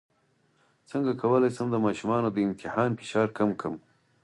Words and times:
څنګه 0.89 1.11
کولی 1.21 1.49
شم 1.55 1.67
د 1.71 1.77
ماشومانو 1.85 2.27
د 2.31 2.37
امتحان 2.47 2.89
فشار 2.99 3.27
کم 3.37 3.49
کړم 3.59 3.75